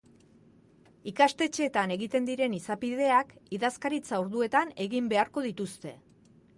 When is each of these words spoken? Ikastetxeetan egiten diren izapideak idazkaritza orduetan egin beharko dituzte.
Ikastetxeetan 1.11 1.93
egiten 1.97 2.29
diren 2.31 2.57
izapideak 2.61 3.37
idazkaritza 3.59 4.23
orduetan 4.25 4.77
egin 4.89 5.15
beharko 5.15 5.49
dituzte. 5.51 5.99